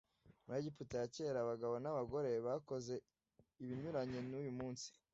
Muri 0.43 0.57
Egiputa 0.59 0.95
ya 1.01 1.07
kera 1.15 1.37
abagabo 1.41 1.75
n'abagore 1.79 2.29
bakoze 2.47 2.93
ibinyuranye 3.61 4.19
n'uyu 4.29 4.53
munsi 4.59 4.87